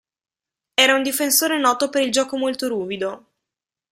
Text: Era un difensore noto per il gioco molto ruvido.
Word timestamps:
Era 0.77 0.95
un 0.95 1.03
difensore 1.03 1.59
noto 1.59 1.89
per 1.91 2.01
il 2.01 2.11
gioco 2.11 2.35
molto 2.35 2.67
ruvido. 2.67 3.25